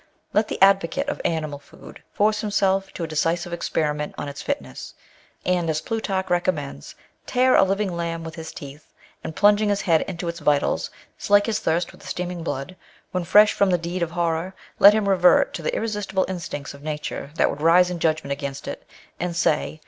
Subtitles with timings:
[0.33, 4.41] Let the advo cate of animal food force himself to a decisive experiment on its
[4.41, 4.95] fitness,
[5.45, 6.95] and, as Plutarch recommends,
[7.27, 8.93] tear a living lamb widi his teeth,
[9.23, 12.75] and plunging his head into its vitals, slake his thirst with the steaming blood;
[13.11, 16.81] when fresh from the deed of horror, let Jiim revert to the irresistible instincts of
[16.81, 18.83] nature that would rise in judgment against it,
[19.19, 19.79] and say.